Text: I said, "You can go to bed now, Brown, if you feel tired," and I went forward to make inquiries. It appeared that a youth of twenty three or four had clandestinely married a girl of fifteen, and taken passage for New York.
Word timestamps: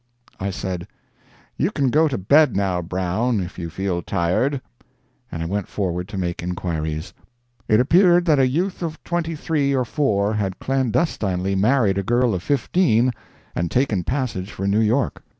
I 0.39 0.49
said, 0.49 0.87
"You 1.57 1.69
can 1.69 1.91
go 1.91 2.07
to 2.07 2.17
bed 2.17 2.55
now, 2.55 2.81
Brown, 2.81 3.39
if 3.39 3.59
you 3.59 3.69
feel 3.69 4.01
tired," 4.01 4.59
and 5.31 5.43
I 5.43 5.45
went 5.45 5.67
forward 5.67 6.07
to 6.07 6.17
make 6.17 6.41
inquiries. 6.41 7.13
It 7.67 7.79
appeared 7.79 8.25
that 8.25 8.39
a 8.39 8.47
youth 8.47 8.81
of 8.81 9.03
twenty 9.03 9.35
three 9.35 9.75
or 9.75 9.85
four 9.85 10.33
had 10.33 10.57
clandestinely 10.57 11.53
married 11.53 11.99
a 11.99 12.03
girl 12.03 12.33
of 12.33 12.41
fifteen, 12.41 13.11
and 13.53 13.69
taken 13.69 14.03
passage 14.03 14.51
for 14.51 14.65
New 14.65 14.81
York. 14.81 15.23